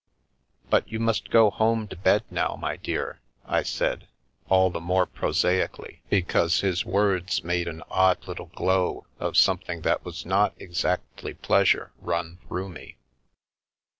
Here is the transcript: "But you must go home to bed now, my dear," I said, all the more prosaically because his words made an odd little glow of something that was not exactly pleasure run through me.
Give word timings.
"But 0.71 0.91
you 0.91 0.99
must 0.99 1.29
go 1.29 1.51
home 1.51 1.87
to 1.89 1.95
bed 1.95 2.23
now, 2.31 2.55
my 2.59 2.75
dear," 2.75 3.21
I 3.45 3.61
said, 3.61 4.07
all 4.49 4.71
the 4.71 4.79
more 4.81 5.05
prosaically 5.05 6.01
because 6.09 6.61
his 6.61 6.83
words 6.83 7.43
made 7.43 7.67
an 7.67 7.83
odd 7.87 8.27
little 8.27 8.47
glow 8.55 9.05
of 9.19 9.37
something 9.37 9.81
that 9.81 10.03
was 10.03 10.25
not 10.25 10.55
exactly 10.57 11.35
pleasure 11.35 11.91
run 12.01 12.39
through 12.47 12.69
me. 12.69 12.97